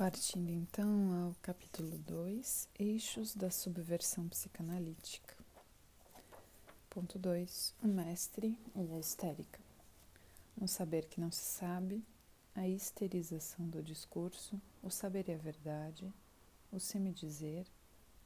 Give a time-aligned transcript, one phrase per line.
[0.00, 5.36] Partindo então ao capítulo 2, Eixos da Subversão Psicanalítica.
[6.88, 7.74] Ponto 2.
[7.82, 9.60] O mestre e a histérica.
[10.56, 12.02] No saber que não se sabe,
[12.54, 16.10] a histerização do discurso, o saber e a verdade,
[16.72, 17.66] o semidizer,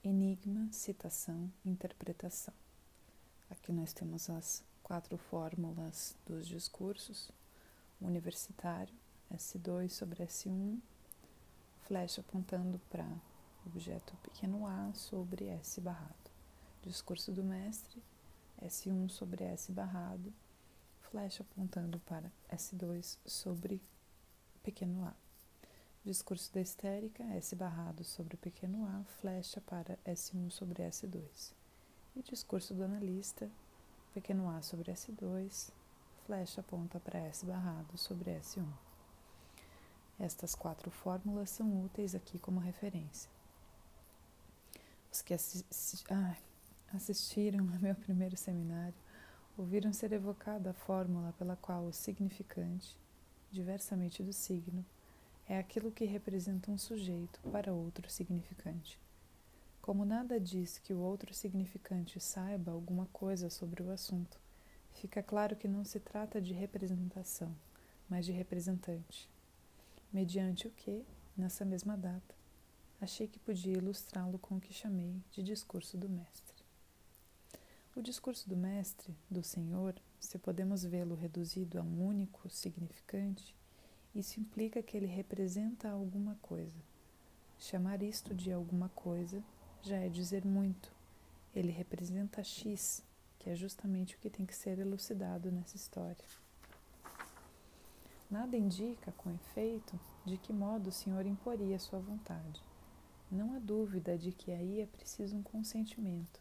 [0.05, 2.55] enigma, citação, interpretação.
[3.51, 7.33] Aqui nós temos as quatro fórmulas dos discursos:
[8.01, 8.95] universitário,
[9.29, 10.79] S2 sobre S1,
[11.87, 13.07] flecha apontando para
[13.67, 16.31] objeto pequeno a sobre S barrado.
[16.83, 18.03] Discurso do mestre,
[18.63, 20.33] S1 sobre S barrado,
[21.01, 23.81] flecha apontando para S2 sobre
[24.63, 25.15] pequeno a.
[26.05, 31.53] Discurso da histérica, S barrado sobre pequeno a, flecha para S1 sobre S2.
[32.17, 33.51] E discurso do analista,
[34.13, 35.71] pequeno a sobre S2,
[36.27, 38.94] flecha aponta para S barrado sobre S1.
[40.19, 43.29] Estas quatro fórmulas são úteis aqui como referência.
[45.13, 46.37] Os que assisti ah,
[46.95, 48.95] assistiram ao meu primeiro seminário
[49.59, 52.97] ouviram ser evocada a fórmula pela qual o significante,
[53.51, 54.85] diversamente do signo,
[55.49, 58.99] é aquilo que representa um sujeito para outro significante.
[59.83, 64.39] Como nada diz que o outro significante saiba alguma coisa sobre o assunto,
[64.93, 67.55] fica claro que não se trata de representação,
[68.09, 69.34] mas de representante
[70.15, 71.05] mediante o que,
[71.37, 72.37] nessa mesma data,
[73.01, 76.55] achei que podia ilustrá-lo com o que chamei de discurso do mestre.
[77.97, 83.57] O discurso do mestre, do Senhor, se podemos vê-lo reduzido a um único significante,
[84.15, 86.79] isso implica que ele representa alguma coisa.
[87.59, 89.43] Chamar isto de alguma coisa
[89.83, 90.93] já é dizer muito.
[91.53, 93.03] Ele representa X,
[93.41, 96.44] que é justamente o que tem que ser elucidado nessa história.
[98.31, 102.63] Nada indica, com efeito, de que modo o Senhor imporia sua vontade.
[103.31, 106.41] Não há dúvida de que aí é preciso um consentimento,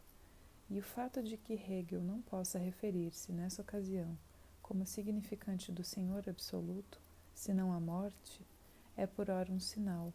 [0.70, 4.18] e o fato de que Hegel não possa referir-se, nessa ocasião,
[4.62, 7.00] como significante do Senhor absoluto,
[7.36, 8.42] senão a morte,
[8.96, 10.14] é por ora um sinal,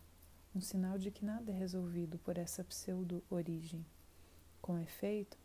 [0.55, 3.85] um sinal de que nada é resolvido por essa pseudo-origem.
[4.61, 5.37] Com efeito,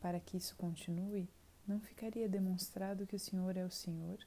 [0.00, 1.28] para que isso continue,
[1.66, 4.18] não ficaria demonstrado que o Senhor é o Senhor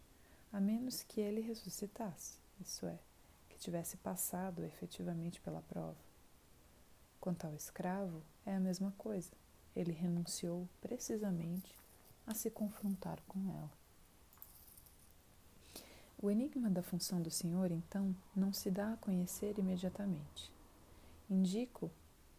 [0.54, 3.00] a menos que ele ressuscitasse, isso é,
[3.50, 5.98] que tivesse passado efetivamente pela prova.
[7.20, 9.32] Quanto ao escravo, é a mesma coisa.
[9.76, 11.74] Ele renunciou precisamente
[12.28, 13.72] a se confrontar com ela.
[16.22, 20.52] O enigma da função do Senhor, então, não se dá a conhecer imediatamente.
[21.28, 21.90] Indico,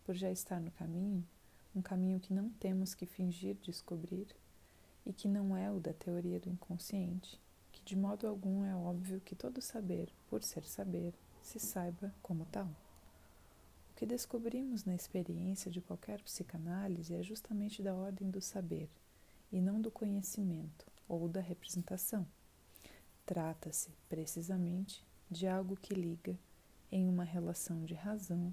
[0.04, 1.26] por já estar no caminho,
[1.74, 4.28] um caminho que não temos que fingir descobrir
[5.04, 7.38] e que não é o da teoria do inconsciente,
[7.84, 12.66] de modo algum é óbvio que todo saber, por ser saber, se saiba como tal.
[13.90, 18.88] O que descobrimos na experiência de qualquer psicanálise é justamente da ordem do saber,
[19.52, 22.26] e não do conhecimento ou da representação.
[23.26, 26.38] Trata-se, precisamente, de algo que liga,
[26.90, 28.52] em uma relação de razão,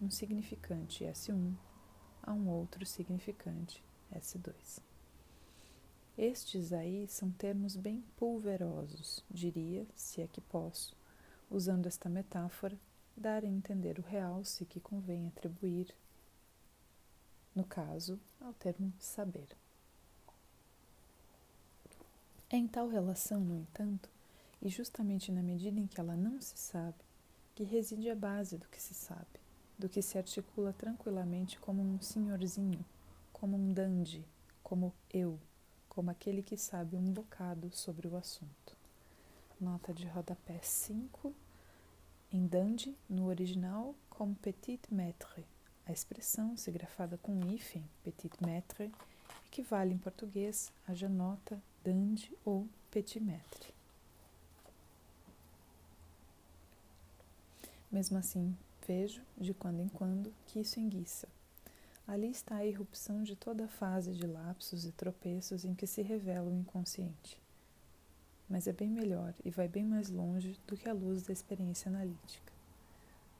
[0.00, 1.52] um significante S1
[2.22, 4.87] a um outro significante S2.
[6.18, 10.96] Estes aí são termos bem pulverosos, diria, se é que posso,
[11.48, 12.76] usando esta metáfora,
[13.16, 15.94] dar a entender o realce que convém atribuir,
[17.54, 19.46] no caso, ao termo saber.
[22.50, 24.10] É em tal relação, no entanto,
[24.60, 26.98] e justamente na medida em que ela não se sabe,
[27.54, 29.38] que reside a base do que se sabe,
[29.78, 32.84] do que se articula tranquilamente como um senhorzinho,
[33.32, 34.24] como um dandy,
[34.64, 35.38] como eu
[35.98, 38.76] como aquele que sabe um bocado sobre o assunto.
[39.60, 41.34] Nota de rodapé 5.
[42.30, 45.44] Em Dandy, no original, como petit maître.
[45.84, 48.92] A expressão, se grafada com hífen, petit maître,
[49.46, 53.74] equivale em português a janota, dandy ou petit maître.
[57.90, 58.56] Mesmo assim,
[58.86, 61.26] vejo, de quando em quando, que isso enguiça
[62.08, 66.00] Ali está a irrupção de toda a fase de lapsos e tropeços em que se
[66.00, 67.38] revela o inconsciente.
[68.48, 71.90] Mas é bem melhor e vai bem mais longe do que a luz da experiência
[71.90, 72.50] analítica.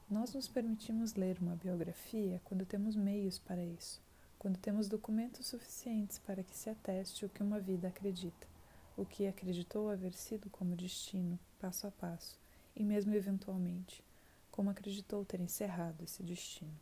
[0.07, 3.99] Nós nos permitimos ler uma biografia quando temos meios para isso,
[4.37, 8.47] quando temos documentos suficientes para que se ateste o que uma vida acredita,
[8.95, 12.37] o que acreditou haver sido como destino, passo a passo,
[12.75, 14.03] e mesmo eventualmente,
[14.51, 16.79] como acreditou ter encerrado esse destino.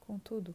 [0.00, 0.54] Contudo,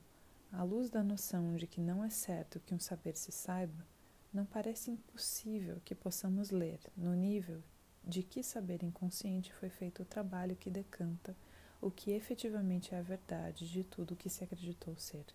[0.51, 3.85] à luz da noção de que não é certo que um saber se saiba,
[4.33, 7.61] não parece impossível que possamos ler, no nível
[8.03, 11.35] de que saber inconsciente foi feito o trabalho que decanta
[11.81, 15.25] o que efetivamente é a verdade de tudo o que se acreditou ser.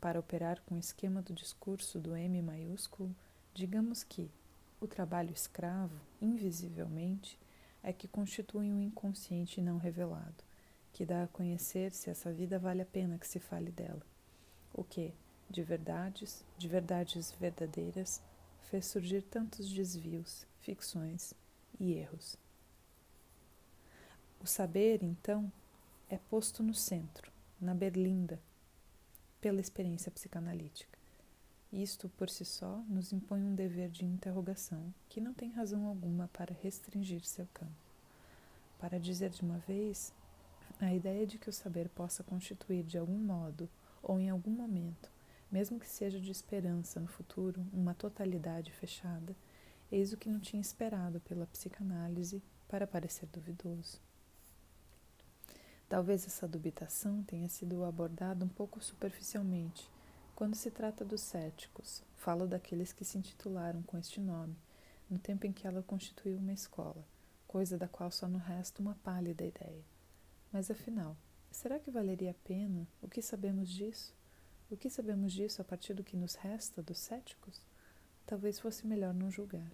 [0.00, 3.14] Para operar com o esquema do discurso do M maiúsculo,
[3.54, 4.30] digamos que
[4.80, 7.38] o trabalho escravo, invisivelmente,
[7.82, 10.44] é que constitui um inconsciente não revelado,
[10.92, 14.02] que dá a conhecer se essa vida vale a pena que se fale dela.
[14.74, 15.12] O que,
[15.48, 18.22] de verdades, de verdades verdadeiras,
[18.62, 21.34] fez surgir tantos desvios, ficções
[21.78, 22.36] e erros.
[24.40, 25.52] O saber, então,
[26.08, 27.30] é posto no centro,
[27.60, 28.40] na berlinda,
[29.40, 30.98] pela experiência psicanalítica.
[31.72, 36.28] Isto, por si só, nos impõe um dever de interrogação que não tem razão alguma
[36.28, 37.72] para restringir seu campo.
[38.78, 40.12] Para dizer de uma vez,
[40.86, 43.68] a ideia de que o saber possa constituir de algum modo
[44.02, 45.08] ou em algum momento,
[45.50, 49.36] mesmo que seja de esperança no futuro, uma totalidade fechada,
[49.92, 54.00] eis o que não tinha esperado pela psicanálise para parecer duvidoso.
[55.88, 59.88] Talvez essa dubitação tenha sido abordada um pouco superficialmente
[60.34, 62.02] quando se trata dos céticos.
[62.16, 64.56] Falo daqueles que se intitularam com este nome,
[65.08, 67.04] no tempo em que ela constituiu uma escola,
[67.46, 69.91] coisa da qual só não resta uma pálida ideia.
[70.52, 71.16] Mas afinal,
[71.50, 72.86] será que valeria a pena?
[73.00, 74.14] O que sabemos disso?
[74.70, 77.62] O que sabemos disso a partir do que nos resta dos céticos?
[78.26, 79.72] Talvez fosse melhor não julgar.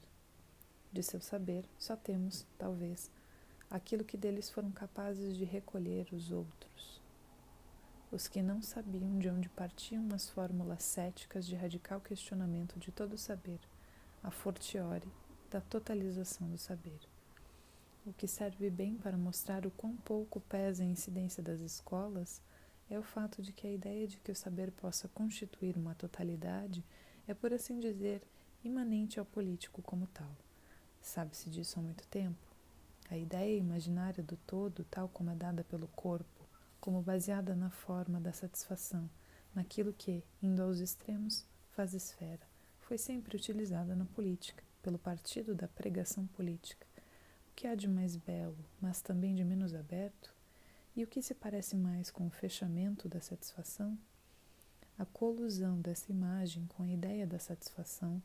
[0.92, 3.10] De seu saber, só temos, talvez,
[3.68, 7.02] aquilo que deles foram capazes de recolher os outros.
[8.12, 13.14] Os que não sabiam de onde partiam as fórmulas céticas de radical questionamento de todo
[13.14, 13.60] o saber,
[14.22, 15.12] a fortiori
[15.50, 17.00] da totalização do saber.
[18.08, 22.40] O que serve bem para mostrar o quão pouco pesa a incidência das escolas
[22.88, 26.82] é o fato de que a ideia de que o saber possa constituir uma totalidade
[27.26, 28.22] é, por assim dizer,
[28.64, 30.34] imanente ao político como tal.
[31.02, 32.38] Sabe-se disso há muito tempo.
[33.10, 36.48] A ideia imaginária do todo, tal como é dada pelo corpo,
[36.80, 39.06] como baseada na forma da satisfação,
[39.54, 42.48] naquilo que, indo aos extremos, faz esfera,
[42.80, 46.87] foi sempre utilizada na política, pelo partido da pregação política.
[47.58, 50.32] Que há de mais belo, mas também de menos aberto?
[50.94, 53.98] E o que se parece mais com o fechamento da satisfação?
[54.96, 58.22] A colusão dessa imagem com a ideia da satisfação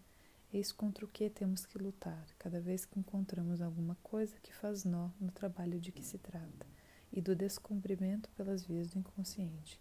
[0.53, 4.85] Eis contra o que temos que lutar cada vez que encontramos alguma coisa que faz
[4.85, 6.67] nó no trabalho de que se trata
[7.11, 9.79] e do descumprimento pelas vias do inconsciente.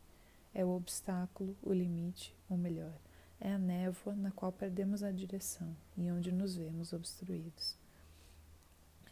[0.55, 2.99] É o obstáculo, o limite, ou melhor,
[3.39, 7.82] é a névoa na qual perdemos a direção e onde nos vemos obstruídos.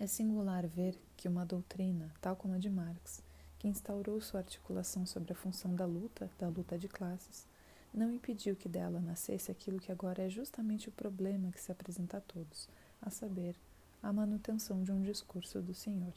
[0.01, 3.23] É singular ver que uma doutrina, tal como a de Marx,
[3.59, 7.47] que instaurou sua articulação sobre a função da luta, da luta de classes,
[7.93, 12.17] não impediu que dela nascesse aquilo que agora é justamente o problema que se apresenta
[12.17, 12.67] a todos,
[13.03, 13.55] a saber,
[14.03, 16.15] a manutenção de um discurso do Senhor.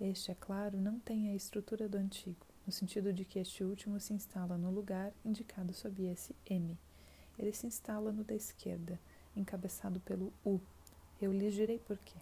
[0.00, 4.00] Este, é claro, não tem a estrutura do antigo, no sentido de que este último
[4.00, 6.78] se instala no lugar indicado sob esse M.
[7.38, 8.98] Ele se instala no da esquerda,
[9.36, 10.58] encabeçado pelo U.
[11.20, 12.16] Eu lhes direi por quê.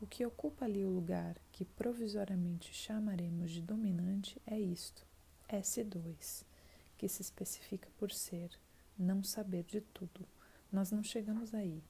[0.00, 5.06] O que ocupa ali o lugar que provisoriamente chamaremos de dominante é isto,
[5.48, 6.44] S2
[6.96, 8.50] que se especifica por ser
[8.98, 10.26] não saber de tudo.
[10.72, 11.82] Nós não chegamos aí,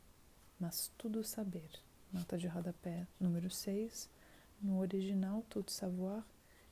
[0.58, 1.70] mas tudo saber.
[2.12, 4.08] Nota de rodapé número 6,
[4.60, 6.24] no original Tout Savoir,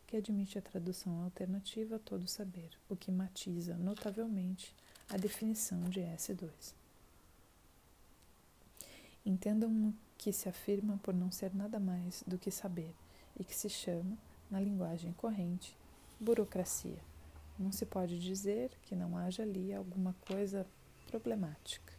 [0.06, 4.74] que admite a tradução alternativa todo saber, o que matiza notavelmente
[5.08, 6.74] a definição de S2.
[9.24, 12.94] Entendam que se afirma por não ser nada mais do que saber
[13.38, 14.16] e que se chama,
[14.50, 15.76] na linguagem corrente,
[16.20, 16.98] burocracia.
[17.58, 20.66] Não se pode dizer que não haja ali alguma coisa
[21.06, 21.92] problemática.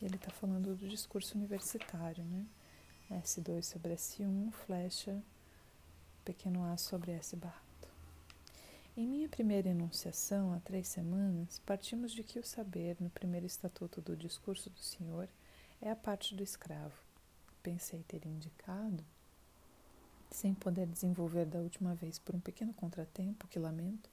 [0.00, 2.46] Ele está falando do discurso universitário, né?
[3.10, 5.22] S2 sobre S1, flecha,
[6.24, 7.60] pequeno a sobre S barrado.
[8.96, 14.00] Em minha primeira enunciação, há três semanas, partimos de que o saber, no primeiro estatuto
[14.00, 15.28] do discurso do Senhor,
[15.82, 16.94] é a parte do escravo.
[17.62, 19.04] Pensei ter indicado
[20.30, 24.08] sem poder desenvolver da última vez por um pequeno contratempo que lamento,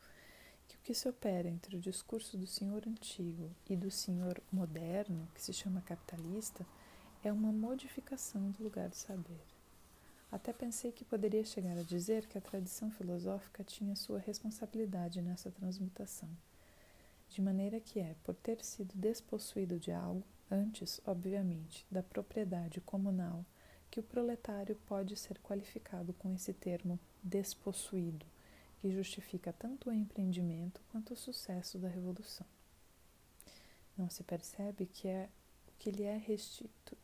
[0.67, 5.27] que o que se opera entre o discurso do senhor antigo e do senhor moderno,
[5.35, 6.65] que se chama capitalista,
[7.23, 9.41] é uma modificação do lugar do saber.
[10.31, 15.51] Até pensei que poderia chegar a dizer que a tradição filosófica tinha sua responsabilidade nessa
[15.51, 16.29] transmutação,
[17.29, 23.45] de maneira que é, por ter sido despossuído de algo, antes, obviamente, da propriedade comunal
[23.89, 28.25] que o proletário pode ser qualificado com esse termo despossuído,
[28.79, 32.45] que justifica tanto o empreendimento quanto o sucesso da revolução.
[33.97, 35.29] Não se percebe que é
[35.67, 36.97] o que lhe é restitu,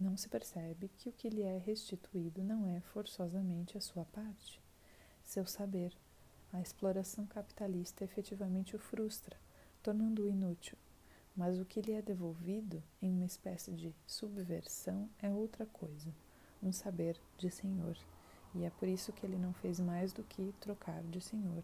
[0.00, 4.60] não se percebe que o que lhe é restituído não é forçosamente a sua parte,
[5.22, 5.92] seu saber.
[6.50, 9.36] A exploração capitalista efetivamente o frustra,
[9.82, 10.78] tornando-o inútil.
[11.38, 16.12] Mas o que lhe é devolvido, em uma espécie de subversão, é outra coisa,
[16.60, 17.96] um saber de senhor.
[18.56, 21.62] E é por isso que ele não fez mais do que trocar de senhor.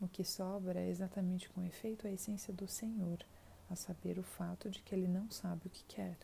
[0.00, 3.24] O que sobra é exatamente com efeito a essência do senhor,
[3.70, 6.18] a saber o fato de que ele não sabe o que quer.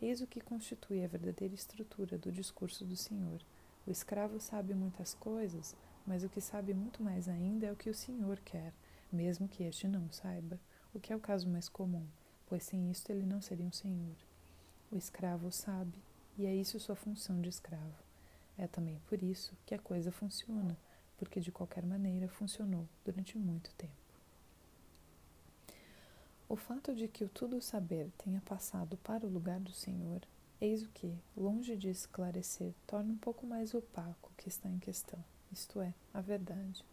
[0.00, 3.42] Eis o que constitui a verdadeira estrutura do discurso do senhor.
[3.86, 7.90] O escravo sabe muitas coisas, mas o que sabe muito mais ainda é o que
[7.90, 8.72] o senhor quer,
[9.12, 10.58] mesmo que este não saiba,
[10.94, 12.06] o que é o caso mais comum,
[12.46, 14.16] pois sem isto ele não seria um senhor.
[14.90, 15.98] O escravo sabe,
[16.36, 18.02] e é isso sua função de escravo.
[18.58, 20.76] É também por isso que a coisa funciona
[21.22, 23.92] porque de qualquer maneira funcionou durante muito tempo.
[26.48, 30.20] O fato de que o tudo saber tenha passado para o lugar do Senhor,
[30.60, 34.80] eis o que, longe de esclarecer, torna um pouco mais opaco o que está em
[34.80, 35.22] questão,
[35.52, 36.84] isto é, a verdade.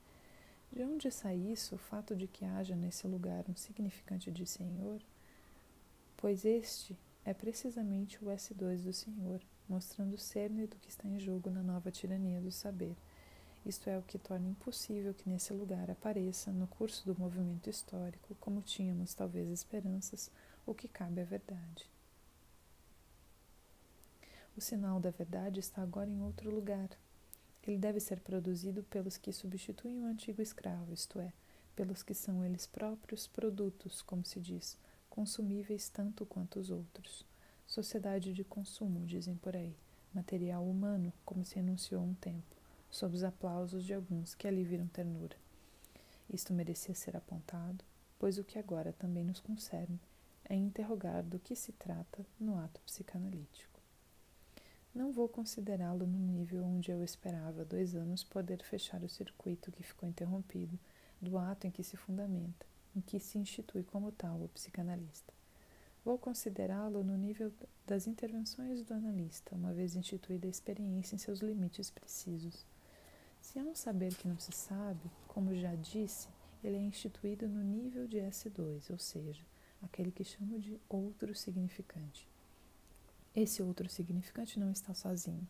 [0.71, 5.01] De onde sai isso o fato de que haja nesse lugar um significante de Senhor?
[6.15, 11.19] Pois este é precisamente o S2 do Senhor, mostrando o cerne do que está em
[11.19, 12.95] jogo na nova tirania do saber
[13.65, 18.35] isto é o que torna impossível que nesse lugar apareça, no curso do movimento histórico,
[18.39, 20.31] como tínhamos talvez esperanças,
[20.65, 21.89] o que cabe à verdade.
[24.57, 26.89] O sinal da verdade está agora em outro lugar.
[27.63, 31.33] Ele deve ser produzido pelos que substituem o antigo escravo, isto é,
[31.75, 34.77] pelos que são eles próprios produtos, como se diz,
[35.09, 37.25] consumíveis tanto quanto os outros.
[37.67, 39.75] Sociedade de consumo, dizem por aí,
[40.13, 44.87] material humano, como se enunciou um tempo sob os aplausos de alguns que ali viram
[44.87, 45.35] ternura.
[46.29, 47.83] Isto merecia ser apontado,
[48.17, 49.99] pois o que agora também nos concerne
[50.45, 53.68] é interrogar do que se trata no ato psicanalítico.
[54.93, 59.83] Não vou considerá-lo no nível onde eu esperava dois anos poder fechar o circuito que
[59.83, 60.77] ficou interrompido
[61.21, 62.65] do ato em que se fundamenta,
[62.95, 65.33] em que se institui como tal o psicanalista.
[66.03, 67.51] Vou considerá-lo no nível
[67.85, 72.65] das intervenções do analista, uma vez instituída a experiência em seus limites precisos
[73.41, 76.27] se há um saber que não se sabe, como já disse,
[76.63, 79.43] ele é instituído no nível de S2, ou seja,
[79.81, 82.27] aquele que chamo de outro significante.
[83.35, 85.47] Esse outro significante não está sozinho.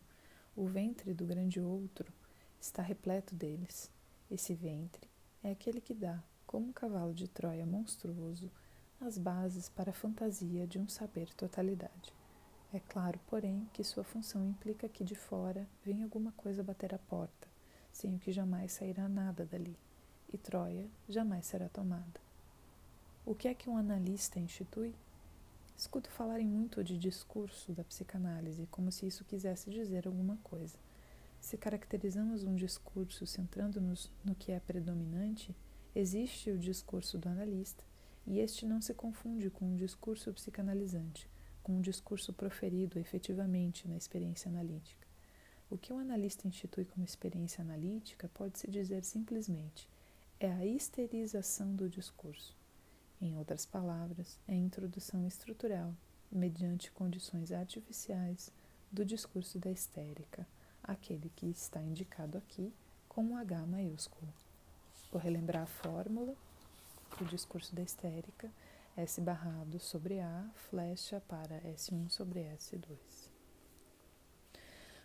[0.56, 2.12] O ventre do grande outro
[2.60, 3.90] está repleto deles.
[4.30, 5.08] Esse ventre
[5.42, 8.50] é aquele que dá, como um cavalo de Troia monstruoso,
[9.00, 12.12] as bases para a fantasia de um saber totalidade.
[12.72, 16.98] É claro, porém, que sua função implica que de fora vem alguma coisa bater a
[16.98, 17.50] porta
[17.92, 19.76] sem o que jamais sairá nada dali,
[20.32, 22.20] e Troia jamais será tomada.
[23.26, 24.94] O que é que um analista institui?
[25.80, 30.76] Escuto falarem muito de discurso da psicanálise, como se isso quisesse dizer alguma coisa.
[31.40, 35.56] Se caracterizamos um discurso centrando-nos no que é predominante,
[35.94, 37.82] existe o discurso do analista,
[38.26, 41.26] e este não se confunde com um discurso psicanalizante,
[41.62, 45.08] com um discurso proferido efetivamente na experiência analítica.
[45.70, 49.88] O que o analista institui como experiência analítica pode-se dizer simplesmente
[50.38, 52.59] é a histerização do discurso.
[53.20, 55.94] Em outras palavras, é a introdução estrutural,
[56.32, 58.50] mediante condições artificiais,
[58.90, 60.46] do discurso da histérica,
[60.82, 62.72] aquele que está indicado aqui
[63.08, 64.32] com H maiúsculo.
[65.12, 66.34] Vou relembrar a fórmula
[67.18, 68.50] do discurso da histérica,
[68.96, 72.96] S barrado sobre A, flecha para S1 sobre S2.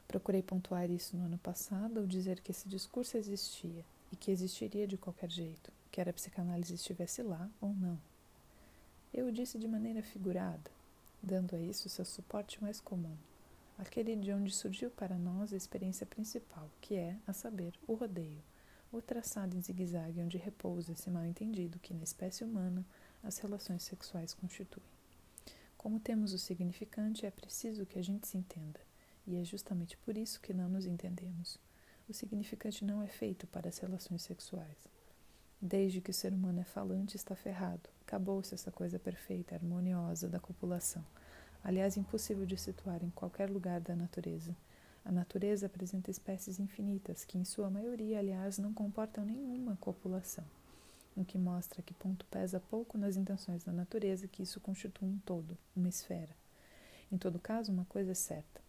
[0.07, 4.87] Procurei pontuar isso no ano passado ao dizer que esse discurso existia e que existiria
[4.87, 7.97] de qualquer jeito, quer a psicanálise estivesse lá ou não.
[9.13, 10.69] Eu o disse de maneira figurada,
[11.23, 13.15] dando a isso seu suporte mais comum,
[13.77, 18.43] aquele de onde surgiu para nós a experiência principal, que é, a saber, o rodeio,
[18.91, 22.85] o traçado em zigue-zague onde repousa esse mal-entendido que na espécie humana
[23.23, 24.85] as relações sexuais constituem.
[25.77, 28.81] Como temos o significante, é preciso que a gente se entenda.
[29.25, 31.57] E é justamente por isso que não nos entendemos.
[32.09, 34.94] O significante não é feito para as relações sexuais.
[35.61, 37.89] Desde que o ser humano é falante, está ferrado.
[38.01, 41.03] Acabou-se essa coisa perfeita, harmoniosa da copulação.
[41.63, 44.55] Aliás, impossível de situar em qualquer lugar da natureza.
[45.03, 50.43] A natureza apresenta espécies infinitas, que em sua maioria, aliás, não comportam nenhuma copulação,
[51.15, 55.19] o que mostra que ponto pesa pouco nas intenções da natureza que isso constitui um
[55.19, 56.35] todo, uma esfera.
[57.11, 58.61] Em todo caso, uma coisa é certa: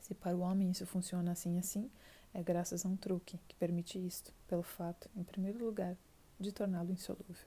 [0.00, 1.90] se para o homem isso funciona assim assim,
[2.34, 5.96] é graças a um truque que permite isto, pelo fato, em primeiro lugar,
[6.38, 7.46] de torná-lo insolúvel.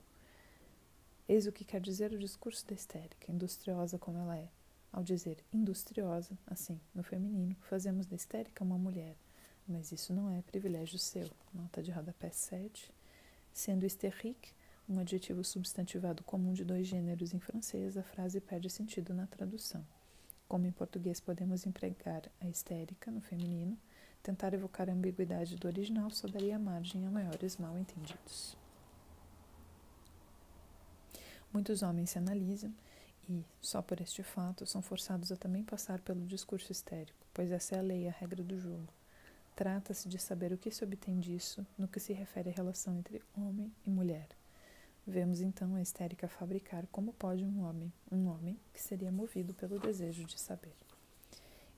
[1.27, 4.49] Eis o que quer dizer o discurso da histérica, industriosa como ela é.
[4.91, 9.15] Ao dizer industriosa, assim, no feminino, fazemos da histérica uma mulher,
[9.67, 11.29] mas isso não é privilégio seu.
[11.53, 12.91] Nota de rodapé 7.
[13.53, 14.51] Sendo hystérique
[14.89, 19.85] um adjetivo substantivado comum de dois gêneros em francês, a frase perde sentido na tradução.
[20.47, 23.77] Como em português podemos empregar a histérica no feminino,
[24.21, 28.57] tentar evocar a ambiguidade do original só daria margem a maiores mal-entendidos.
[31.51, 32.73] Muitos homens se analisam
[33.27, 37.75] e, só por este fato, são forçados a também passar pelo discurso histérico, pois essa
[37.75, 38.87] é a lei, a regra do jogo.
[39.55, 43.21] Trata-se de saber o que se obtém disso no que se refere à relação entre
[43.35, 44.27] homem e mulher.
[45.05, 49.79] Vemos então a histérica fabricar como pode um homem, um homem que seria movido pelo
[49.79, 50.75] desejo de saber.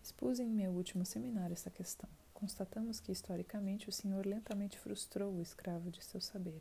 [0.04, 2.10] Expus em meu último seminário essa questão.
[2.42, 6.60] Constatamos que historicamente o Senhor lentamente frustrou o escravo de seu saber,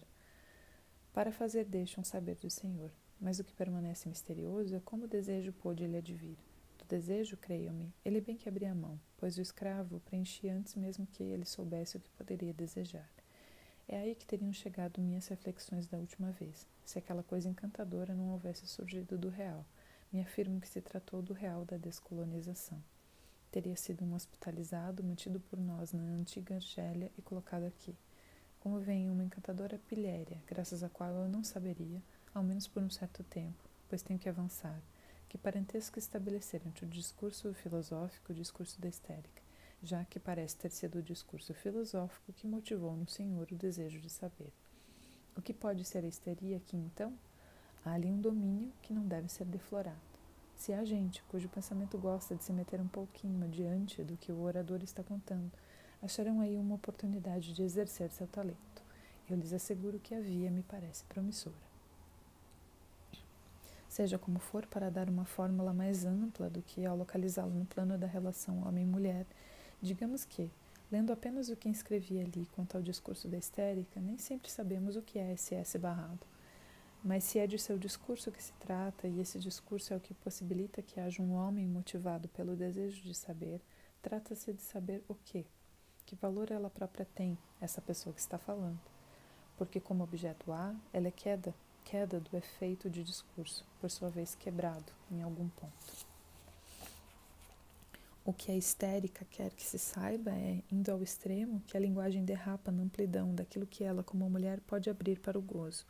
[1.10, 2.92] para fazer deste um saber do Senhor.
[3.18, 6.36] Mas o que permanece misterioso é como o desejo pôde lhe advir.
[6.76, 11.06] Do desejo, creiam-me, ele bem que abria a mão, pois o escravo preenchia antes mesmo
[11.06, 13.08] que ele soubesse o que poderia desejar.
[13.88, 18.32] É aí que teriam chegado minhas reflexões da última vez, se aquela coisa encantadora não
[18.32, 19.64] houvesse surgido do real.
[20.12, 22.82] Me afirmo que se tratou do real da descolonização.
[23.50, 27.96] Teria sido um hospitalizado, mantido por nós na antiga Argélia e colocado aqui.
[28.60, 32.02] Como vem uma encantadora pilhéria, graças à qual eu não saberia,
[32.34, 34.80] ao menos por um certo tempo, pois tenho que avançar,
[35.28, 39.40] que parentesco estabelecer entre o discurso filosófico e o discurso da histérica
[39.82, 44.10] já que parece ter sido o discurso filosófico que motivou no senhor o desejo de
[44.10, 44.52] saber.
[45.36, 47.14] O que pode ser a histeria aqui, então?
[47.84, 50.09] Há ali um domínio que não deve ser deflorado.
[50.60, 54.42] Se há gente cujo pensamento gosta de se meter um pouquinho adiante do que o
[54.42, 55.50] orador está contando,
[56.02, 58.82] acharão aí uma oportunidade de exercer seu talento.
[59.28, 61.56] Eu lhes asseguro que a via me parece promissora.
[63.88, 67.96] Seja como for, para dar uma fórmula mais ampla do que ao localizá-lo no plano
[67.96, 69.26] da relação homem-mulher,
[69.82, 70.50] Digamos que,
[70.92, 75.00] lendo apenas o que escrevi ali quanto ao discurso da histérica, nem sempre sabemos o
[75.00, 76.20] que é SS barrado.
[77.02, 80.12] Mas se é de seu discurso que se trata, e esse discurso é o que
[80.12, 83.60] possibilita que haja um homem motivado pelo desejo de saber,
[84.02, 85.46] trata-se de saber o quê?
[86.04, 88.78] Que valor ela própria tem, essa pessoa que está falando?
[89.56, 94.34] Porque, como objeto A, ela é queda, queda do efeito de discurso, por sua vez
[94.34, 96.06] quebrado em algum ponto.
[98.22, 102.24] O que a histérica quer que se saiba é, indo ao extremo, que a linguagem
[102.24, 105.86] derrapa na amplidão daquilo que ela, como mulher, pode abrir para o gozo.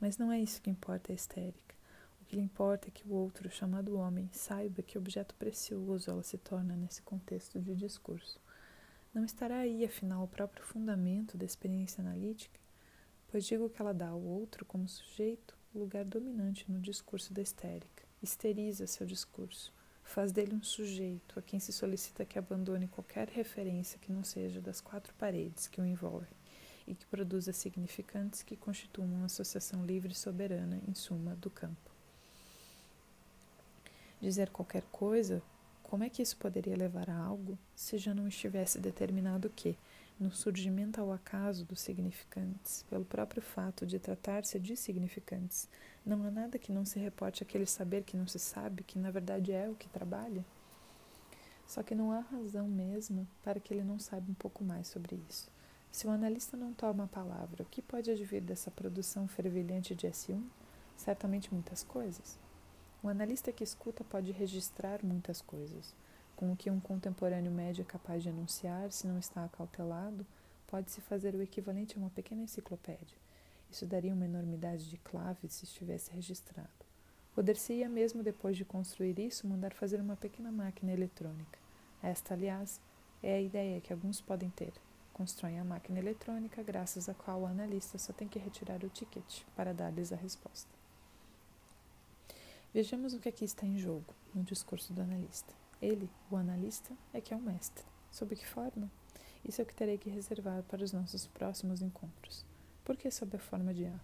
[0.00, 1.74] Mas não é isso que importa a histérica.
[2.20, 6.22] O que lhe importa é que o outro, chamado homem, saiba que objeto precioso ela
[6.22, 8.40] se torna nesse contexto de discurso.
[9.12, 12.58] Não estará aí, afinal, o próprio fundamento da experiência analítica?
[13.28, 17.42] Pois digo que ela dá ao outro, como sujeito, o lugar dominante no discurso da
[17.42, 19.72] histérica, histeriza seu discurso
[20.10, 24.60] faz dele um sujeito a quem se solicita que abandone qualquer referência que não seja
[24.60, 26.39] das quatro paredes que o envolvem
[26.90, 31.90] e que produza significantes que constituam uma associação livre e soberana, em suma, do campo.
[34.20, 35.40] Dizer qualquer coisa,
[35.84, 39.78] como é que isso poderia levar a algo se já não estivesse determinado que,
[40.18, 45.68] no surgimento ao acaso dos significantes, pelo próprio fato de tratar-se de significantes,
[46.04, 49.12] não há nada que não se reporte àquele saber que não se sabe, que na
[49.12, 50.44] verdade é o que trabalha?
[51.68, 55.18] Só que não há razão mesmo para que ele não saiba um pouco mais sobre
[55.28, 55.48] isso.
[55.90, 60.06] Se o analista não toma a palavra, o que pode advir dessa produção fervilhante de
[60.06, 60.40] S1?
[60.96, 62.38] Certamente muitas coisas.
[63.02, 65.94] O analista que escuta pode registrar muitas coisas.
[66.36, 70.24] Com o que um contemporâneo médio é capaz de anunciar, se não está acautelado,
[70.66, 73.18] pode-se fazer o equivalente a uma pequena enciclopédia.
[73.70, 76.68] Isso daria uma enormidade de claves se estivesse registrado.
[77.34, 81.58] Poder-se-ia mesmo depois de construir isso mandar fazer uma pequena máquina eletrônica.
[82.02, 82.80] Esta, aliás,
[83.22, 84.72] é a ideia que alguns podem ter.
[85.12, 89.42] Constroem a máquina eletrônica graças à qual o analista só tem que retirar o ticket
[89.54, 90.70] para dar-lhes a resposta.
[92.72, 95.52] Vejamos o que aqui está em jogo no discurso do analista.
[95.82, 97.84] Ele, o analista, é que é o mestre.
[98.10, 98.90] Sob que forma?
[99.44, 102.44] Isso é o que terei que reservar para os nossos próximos encontros.
[102.84, 104.00] Por que sob a forma de A?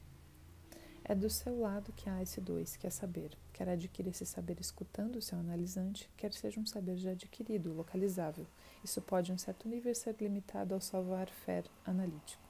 [1.05, 3.37] É do seu lado que há esse dois, que é saber.
[3.57, 8.47] Quer adquirir esse saber escutando o seu analisante, quer seja um saber já adquirido, localizável.
[8.85, 12.43] Isso pode, em um certo nível, ser limitado ao savoir-faire analítico.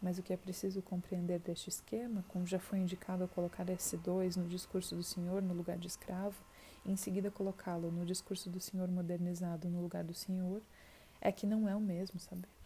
[0.00, 3.96] Mas o que é preciso compreender deste esquema, como já foi indicado ao colocar esse
[3.96, 6.40] dois no discurso do senhor no lugar de escravo,
[6.84, 10.62] e em seguida colocá-lo no discurso do senhor modernizado no lugar do senhor,
[11.20, 12.59] é que não é o mesmo saber.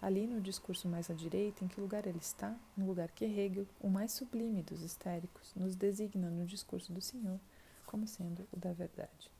[0.00, 2.54] Ali no discurso mais à direita, em que lugar ele está?
[2.76, 7.40] No lugar que Hegel, o mais sublime dos histéricos, nos designa no discurso do Senhor,
[7.86, 9.30] como sendo o da verdade.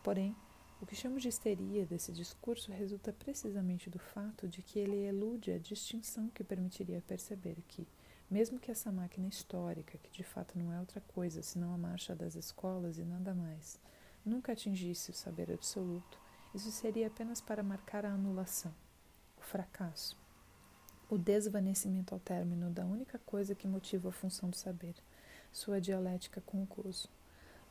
[0.00, 0.32] Porém,
[0.80, 5.50] o que chamo de histeria desse discurso resulta precisamente do fato de que ele elude
[5.50, 7.84] a distinção que permitiria perceber que,
[8.30, 12.14] mesmo que essa máquina histórica, que de fato não é outra coisa senão a marcha
[12.14, 13.76] das escolas e nada mais,
[14.24, 16.16] nunca atingisse o saber absoluto,
[16.54, 18.72] isso seria apenas para marcar a anulação,
[19.36, 20.16] o fracasso,
[21.10, 24.94] o desvanecimento ao término da única coisa que motiva a função do saber,
[25.52, 27.08] sua dialética com o.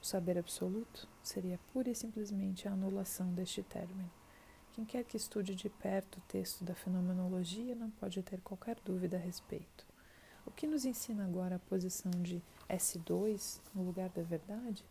[0.02, 4.10] O saber absoluto seria pura e simplesmente a anulação deste término.
[4.74, 9.18] Quem quer que estude de perto o texto da fenomenologia não pode ter qualquer dúvida
[9.18, 9.86] a respeito.
[10.46, 14.86] O que nos ensina agora a posição de S2 no lugar da verdade?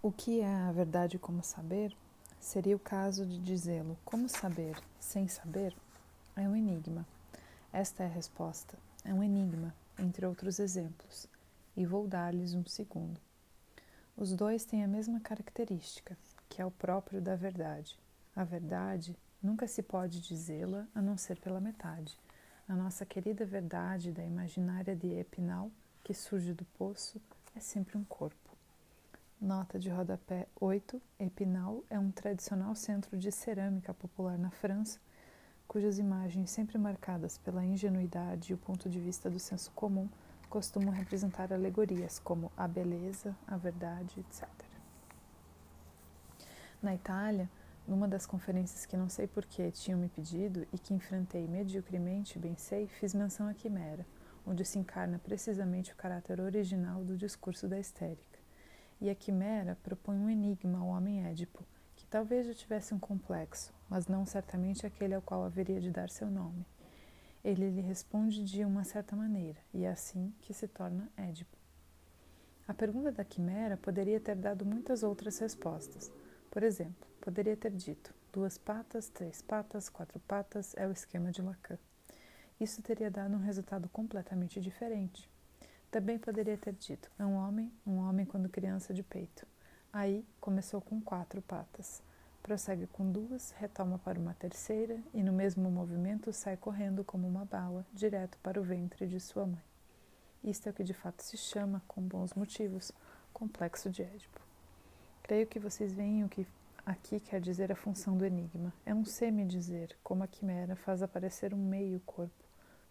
[0.00, 1.96] O que é a verdade como saber?
[2.38, 5.76] Seria o caso de dizê-lo como saber sem saber?
[6.36, 7.04] É um enigma.
[7.72, 8.78] Esta é a resposta.
[9.04, 11.28] É um enigma, entre outros exemplos
[11.76, 13.20] e vou dar-lhes um segundo.
[14.16, 16.16] Os dois têm a mesma característica,
[16.48, 17.98] que é o próprio da verdade.
[18.34, 22.18] A verdade nunca se pode dizê-la a não ser pela metade.
[22.68, 25.70] A nossa querida verdade da imaginária de Epinal,
[26.02, 27.20] que surge do poço,
[27.54, 28.56] é sempre um corpo.
[29.40, 31.00] Nota de rodapé 8.
[31.20, 34.98] Epinal é um tradicional centro de cerâmica popular na França,
[35.66, 40.08] cujas imagens, sempre marcadas pela ingenuidade e o ponto de vista do senso comum,
[40.48, 44.48] costumam representar alegorias como a beleza, a verdade, etc.
[46.82, 47.50] Na Itália,
[47.86, 52.56] numa das conferências que não sei porquê tinham me pedido e que enfrentei mediocremente, bem
[52.56, 54.06] sei, fiz menção à quimera,
[54.46, 58.38] onde se encarna precisamente o caráter original do discurso da histérica.
[59.00, 61.75] E a quimera propõe um enigma ao homem Édipo, que
[62.06, 66.30] talvez já tivesse um complexo, mas não certamente aquele ao qual haveria de dar seu
[66.30, 66.66] nome
[67.46, 71.56] ele lhe responde de uma certa maneira, e é assim que se torna Édipo.
[72.66, 76.10] A pergunta da quimera poderia ter dado muitas outras respostas.
[76.50, 81.40] Por exemplo, poderia ter dito: duas patas, três patas, quatro patas é o esquema de
[81.40, 81.78] Lacan.
[82.58, 85.30] Isso teria dado um resultado completamente diferente.
[85.88, 89.46] Também poderia ter dito: é um homem, um homem quando criança de peito.
[89.96, 92.02] Aí começou com quatro patas
[92.46, 97.44] prossegue com duas, retoma para uma terceira e, no mesmo movimento, sai correndo como uma
[97.44, 99.64] bala, direto para o ventre de sua mãe.
[100.44, 102.92] Isto é o que de fato se chama, com bons motivos,
[103.32, 104.40] complexo de Édipo.
[105.24, 106.46] Creio que vocês veem o que
[106.84, 108.72] aqui quer dizer a função do enigma.
[108.84, 112.44] É um semi-dizer, como a quimera faz aparecer um meio-corpo,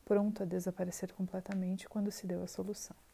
[0.03, 3.04] pronto a desaparecer completamente quando se deu a solução.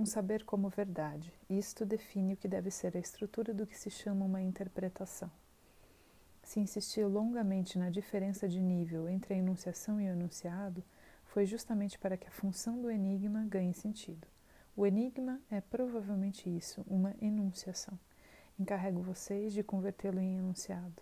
[0.00, 1.32] Um saber como verdade.
[1.48, 5.30] Isto define o que deve ser a estrutura do que se chama uma interpretação
[6.50, 10.82] se insistiu longamente na diferença de nível entre a enunciação e o enunciado,
[11.26, 14.26] foi justamente para que a função do enigma ganhe sentido.
[14.76, 17.96] O enigma é provavelmente isso, uma enunciação.
[18.58, 21.00] Encarrego vocês de convertê-lo em enunciado.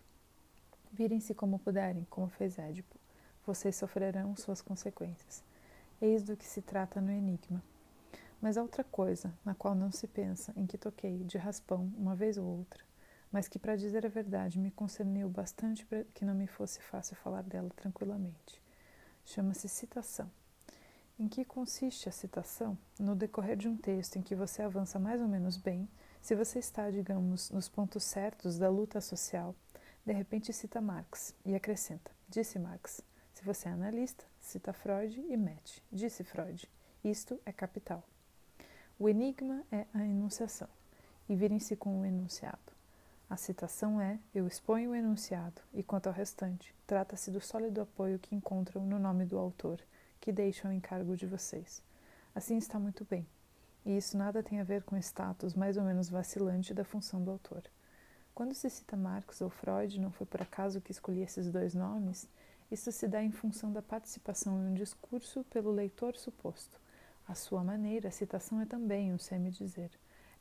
[0.92, 2.96] Virem-se como puderem, como fez Édipo.
[3.46, 5.42] Vocês sofrerão suas consequências.
[5.98, 7.62] Eis do que se trata no enigma.
[8.40, 12.14] Mas há outra coisa, na qual não se pensa, em que toquei, de raspão, uma
[12.14, 12.84] vez ou outra,
[13.32, 17.16] mas que, para dizer a verdade, me concerniu bastante para que não me fosse fácil
[17.16, 18.62] falar dela tranquilamente.
[19.24, 20.30] Chama-se citação.
[21.18, 22.78] Em que consiste a citação?
[22.98, 25.88] No decorrer de um texto em que você avança mais ou menos bem,
[26.22, 29.54] se você está, digamos, nos pontos certos da luta social,
[30.06, 33.02] de repente cita Marx e acrescenta: Disse Marx.
[33.34, 36.68] Se você é analista, cita Freud e mete: Disse Freud.
[37.02, 38.04] Isto é capital.
[39.00, 40.66] O enigma é a enunciação,
[41.28, 42.72] e virem-se com o enunciado.
[43.30, 48.18] A citação é: Eu exponho o enunciado, e quanto ao restante, trata-se do sólido apoio
[48.18, 49.80] que encontram no nome do autor,
[50.20, 51.80] que deixam em encargo de vocês.
[52.34, 53.24] Assim está muito bem.
[53.86, 57.22] E isso nada tem a ver com o status mais ou menos vacilante da função
[57.22, 57.62] do autor.
[58.34, 62.28] Quando se cita Marx ou Freud, não foi por acaso que escolhi esses dois nomes,
[62.68, 66.80] isso se dá em função da participação em um discurso pelo leitor suposto.
[67.28, 69.90] À sua maneira, a citação é também um semi-dizer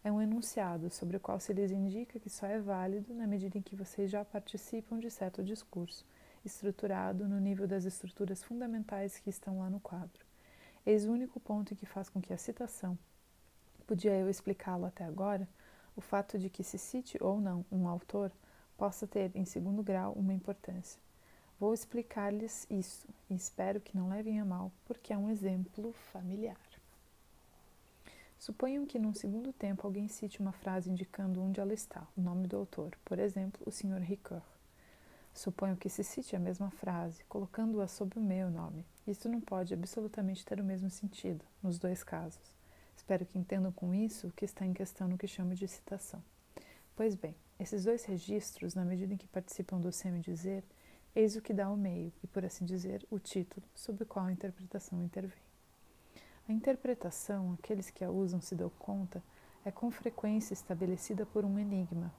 [0.08, 3.58] é um enunciado sobre o qual se lhes indica que só é válido na medida
[3.58, 6.06] em que vocês já participam de certo discurso,
[6.46, 10.26] estruturado no nível das estruturas fundamentais que estão lá no quadro.
[10.86, 12.98] Eis o único ponto em que faz com que a citação,
[13.86, 15.46] podia eu explicá-lo até agora,
[15.94, 18.32] o fato de que se cite ou não um autor
[18.78, 21.02] possa ter, em segundo grau, uma importância.
[21.60, 26.77] Vou explicar-lhes isso e espero que não levem a mal, porque é um exemplo familiar.
[28.40, 32.48] Suponham que num segundo tempo alguém cite uma frase indicando onde ela está, o nome
[32.48, 34.00] do autor, por exemplo, o Sr.
[34.00, 34.44] Ricoeur.
[35.34, 38.86] Suponho que se cite a mesma frase, colocando-a sob o meu nome.
[39.08, 42.54] Isso não pode absolutamente ter o mesmo sentido, nos dois casos.
[42.96, 46.24] Espero que entendam com isso o que está em questão no que chamo de citação.
[46.96, 50.64] Pois bem, esses dois registros, na medida em que participam do semi-dizer,
[51.16, 54.26] eis o que dá o meio, e por assim dizer, o título, sob o qual
[54.26, 55.47] a interpretação intervém.
[56.50, 59.22] A interpretação, aqueles que a usam se dão conta,
[59.66, 62.14] é com frequência estabelecida por um enigma,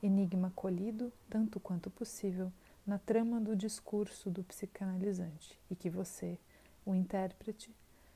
[0.00, 2.52] enigma colhido, tanto quanto possível,
[2.86, 6.38] na trama do discurso do psicanalizante, e que você,
[6.86, 7.74] o intérprete,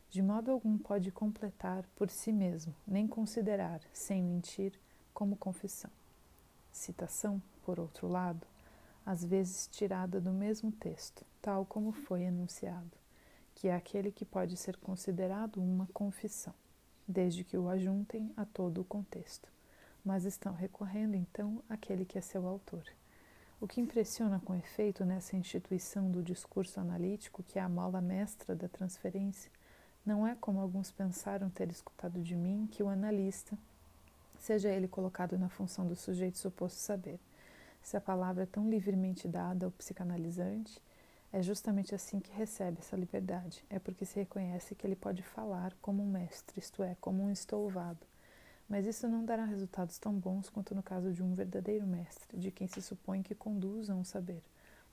[0.09, 4.72] de modo algum pode completar por si mesmo, nem considerar, sem mentir,
[5.12, 5.90] como confissão.
[6.70, 8.46] Citação, por outro lado,
[9.05, 13.06] às vezes tirada do mesmo texto, tal como foi enunciado
[13.57, 16.53] que é aquele que pode ser considerado uma confissão,
[17.09, 19.49] desde que o ajuntem a todo o contexto,
[20.05, 22.85] mas estão recorrendo então àquele que é seu autor.
[23.59, 28.55] O que impressiona com efeito nessa instituição do discurso analítico, que é a mola mestra
[28.55, 29.51] da transferência,
[30.05, 33.57] não é como alguns pensaram ter escutado de mim que o analista,
[34.38, 37.19] seja ele colocado na função do sujeito suposto saber,
[37.83, 40.79] se a palavra é tão livremente dada ao psicanalizante,
[41.33, 43.65] é justamente assim que recebe essa liberdade.
[43.69, 47.31] É porque se reconhece que ele pode falar como um mestre, isto é, como um
[47.31, 48.07] estouvado.
[48.69, 52.51] Mas isso não dará resultados tão bons quanto no caso de um verdadeiro mestre, de
[52.51, 54.43] quem se supõe que conduza um saber,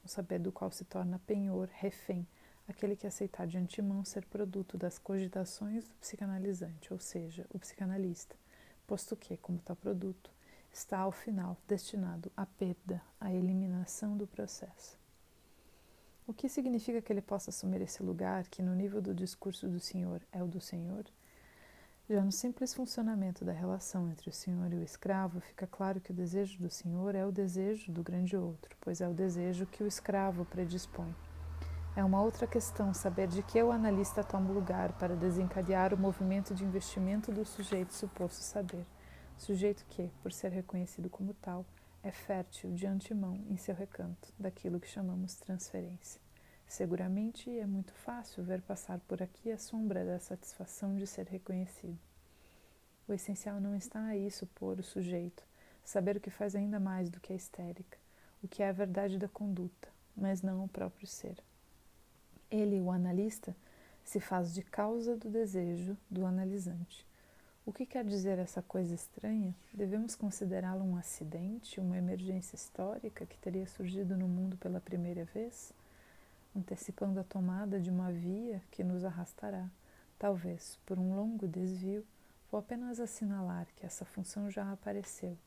[0.05, 2.27] um saber do qual se torna penhor, refém,
[2.67, 8.35] aquele que aceitar de antemão ser produto das cogitações do psicanalizante, ou seja, o psicanalista,
[8.85, 10.31] posto que, como tal produto,
[10.71, 15.02] está ao final destinado à perda, à eliminação do processo.
[16.25, 19.77] O que significa que ele possa assumir esse lugar, que no nível do discurso do
[19.77, 21.03] Senhor é o do Senhor?
[22.09, 26.11] Já no simples funcionamento da relação entre o Senhor e o escravo, fica claro que
[26.11, 29.83] o desejo do Senhor é o desejo do grande outro, pois é o desejo que
[29.83, 31.13] o escravo predispõe.
[31.93, 36.55] É uma outra questão saber de que o analista toma lugar para desencadear o movimento
[36.55, 38.85] de investimento do sujeito suposto saber,
[39.37, 41.65] sujeito que, por ser reconhecido como tal,
[42.03, 46.21] é fértil de antemão em seu recanto daquilo que chamamos transferência.
[46.67, 51.97] Seguramente é muito fácil ver passar por aqui a sombra da satisfação de ser reconhecido.
[53.07, 55.43] O essencial não está aí supor o sujeito,
[55.83, 57.97] saber o que faz ainda mais do que a histérica,
[58.41, 61.37] o que é a verdade da conduta, mas não o próprio ser.
[62.51, 63.55] Ele, o analista,
[64.03, 67.05] se faz de causa do desejo do analisante
[67.65, 69.55] o que quer dizer essa coisa estranha?
[69.73, 75.71] Devemos considerá-la um acidente, uma emergência histórica que teria surgido no mundo pela primeira vez,
[76.53, 79.69] antecipando a tomada de uma via que nos arrastará,
[80.19, 82.05] talvez por um longo desvio,
[82.51, 85.37] vou apenas assinalar que essa função já apareceu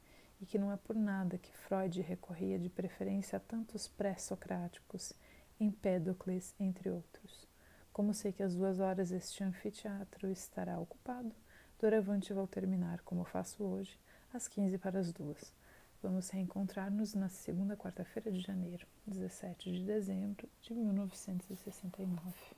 [0.40, 5.12] e que não é por nada que Freud recorria de preferência a tantos pré-socráticos,
[5.58, 7.46] Empédocles, entre outros.
[7.92, 11.34] Como sei que às duas horas este anfiteatro estará ocupado,
[11.78, 14.00] Doravante vou terminar, como faço hoje,
[14.32, 15.52] às 15 para as duas.
[16.02, 22.55] Vamos reencontrar-nos na segunda quarta-feira de janeiro, 17 de dezembro de 1969.